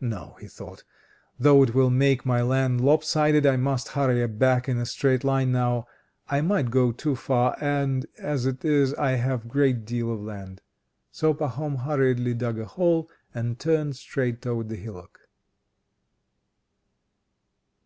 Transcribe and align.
"No," 0.00 0.38
he 0.40 0.48
thought, 0.48 0.84
"though 1.38 1.62
it 1.62 1.74
will 1.74 1.90
make 1.90 2.24
my 2.24 2.40
land 2.40 2.80
lopsided, 2.80 3.44
I 3.44 3.58
must 3.58 3.88
hurry 3.88 4.26
back 4.26 4.70
in 4.70 4.78
a 4.78 4.86
straight 4.86 5.22
line 5.22 5.52
now. 5.52 5.86
I 6.30 6.40
might 6.40 6.70
go 6.70 6.92
too 6.92 7.14
far, 7.14 7.54
and 7.60 8.06
as 8.16 8.46
it 8.46 8.64
is 8.64 8.94
I 8.94 9.16
have 9.16 9.44
a 9.44 9.48
great 9.48 9.84
deal 9.84 10.10
of 10.10 10.20
land." 10.22 10.62
So 11.12 11.34
Pahom 11.34 11.80
hurriedly 11.80 12.32
dug 12.32 12.58
a 12.58 12.64
hole, 12.64 13.10
and 13.34 13.58
turned 13.60 13.96
straight 13.96 14.40
towards 14.40 14.70
the 14.70 14.76
hillock. 14.76 15.28